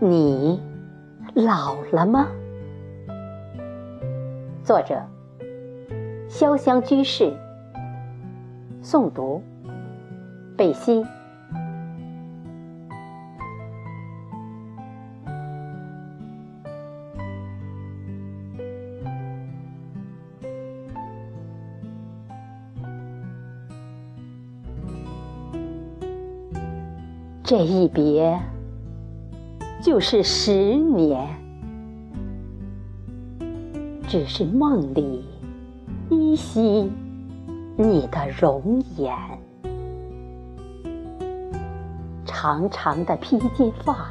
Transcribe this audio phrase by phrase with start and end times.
[0.00, 0.62] 你
[1.34, 2.28] 老了吗？
[4.62, 5.02] 作者：
[6.28, 7.32] 潇湘居士。
[8.80, 9.42] 诵读：
[10.56, 11.04] 贝西。
[27.42, 28.40] 这一别。
[29.88, 31.26] 就是十年，
[34.06, 35.24] 只是梦里
[36.10, 36.92] 依稀
[37.74, 39.16] 你的容颜，
[42.26, 44.10] 长长的披肩发，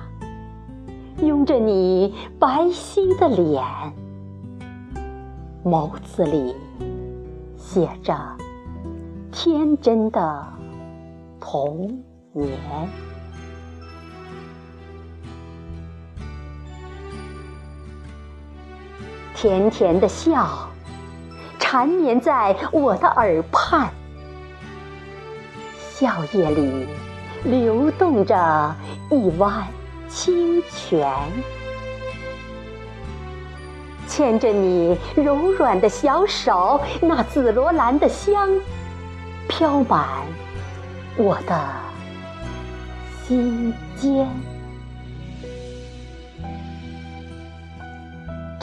[1.21, 3.63] 拥着你白皙的脸，
[5.63, 6.55] 眸子里
[7.55, 8.17] 写着
[9.31, 10.43] 天真的
[11.39, 12.01] 童
[12.33, 12.49] 年。
[19.39, 20.67] 甜甜的笑，
[21.59, 23.87] 缠绵在我的耳畔，
[25.91, 26.87] 笑靥里
[27.43, 28.75] 流动着
[29.11, 29.63] 一湾
[30.07, 31.07] 清泉，
[34.07, 38.49] 牵着你柔软的小手，那紫罗兰的香
[39.47, 40.25] 飘满
[41.15, 41.63] 我的
[43.27, 44.27] 心间。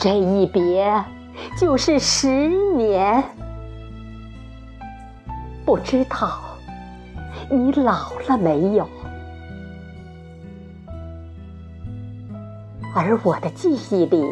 [0.05, 1.03] 这一别
[1.57, 3.23] 就是十年，
[5.65, 6.39] 不知道
[7.49, 8.87] 你老了没有？
[12.93, 14.23] 而我的记忆里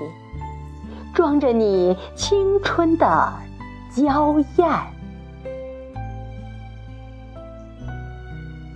[1.12, 3.34] 装着你青春的
[3.90, 4.70] 娇艳。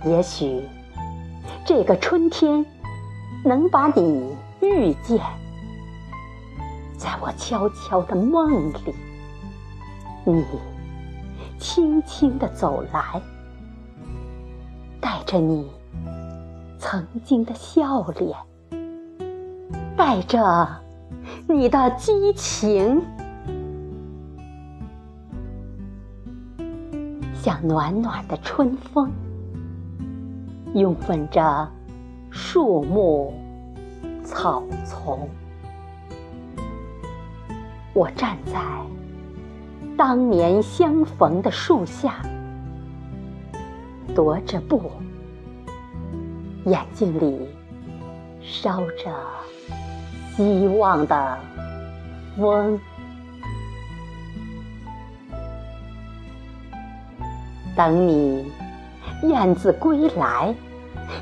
[0.04, 0.64] 也许
[1.64, 2.66] 这个春天
[3.44, 5.20] 能把你遇见。
[6.98, 8.92] 在我悄悄的梦里，
[10.24, 10.44] 你
[11.56, 13.22] 轻轻的走来，
[15.00, 15.70] 带着你
[16.76, 18.36] 曾经的笑脸，
[19.96, 20.68] 带着
[21.46, 23.00] 你的激情，
[27.32, 29.08] 像暖暖的春风，
[30.74, 31.70] 拥吻着
[32.28, 33.32] 树木
[34.24, 35.28] 草丛。
[37.98, 38.60] 我站在
[39.96, 42.22] 当年相逢的树下，
[44.14, 44.92] 踱着步，
[46.64, 47.48] 眼睛里
[48.40, 49.12] 烧着
[50.36, 51.38] 希望的
[52.36, 52.78] 风。
[57.76, 58.52] 等你
[59.24, 60.54] 燕子归来，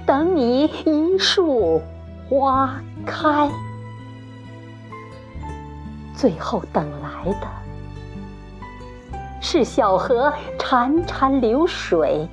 [0.04, 1.80] 等你一树
[2.28, 3.50] 花开。
[6.16, 7.46] 最后等来的，
[9.38, 12.26] 是小河潺潺流水，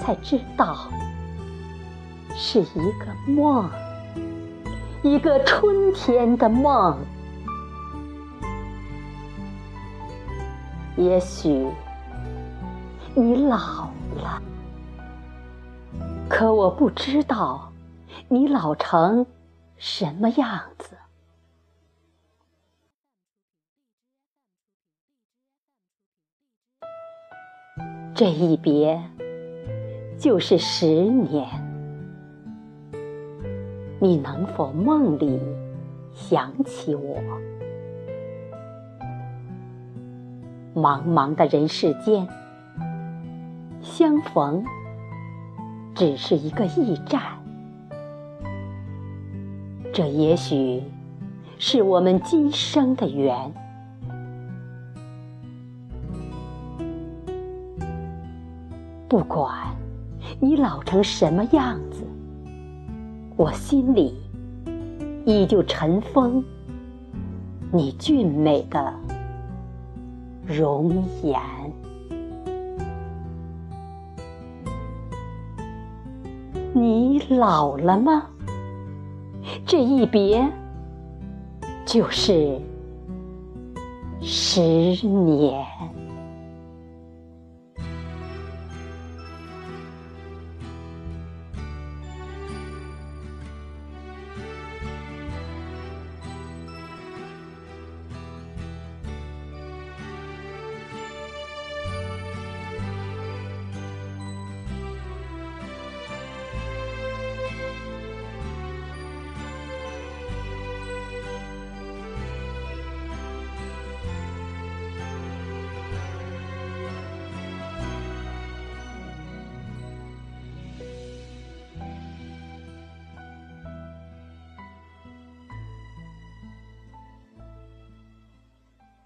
[0.00, 0.88] 才知道
[2.34, 2.64] 是一
[2.98, 3.70] 个梦，
[5.04, 6.98] 一个春天的梦。
[10.96, 11.68] 也许
[13.14, 14.42] 你老了，
[16.28, 17.72] 可我不知道
[18.28, 19.24] 你老成
[19.76, 20.96] 什么样子。
[28.16, 29.02] 这一别
[30.16, 31.48] 就是十年，
[33.98, 35.40] 你能否梦里
[36.12, 37.16] 想起我？
[40.76, 42.28] 茫茫的人世间，
[43.82, 44.64] 相逢
[45.96, 47.20] 只是一个驿站，
[49.92, 50.80] 这也许
[51.58, 53.52] 是我们今生的缘。
[59.08, 59.52] 不管
[60.40, 62.04] 你老成什么样子，
[63.36, 64.14] 我心里
[65.24, 66.42] 依旧尘封
[67.70, 68.92] 你俊美的
[70.44, 71.40] 容颜。
[76.72, 78.26] 你老了吗？
[79.64, 80.44] 这一别
[81.84, 82.58] 就是
[84.20, 84.60] 十
[85.06, 85.64] 年。